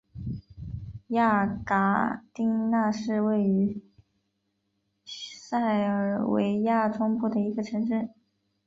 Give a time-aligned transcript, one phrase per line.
[1.09, 3.83] 雅戈丁那是位于
[5.05, 8.09] 塞尔维亚中部的一个城市。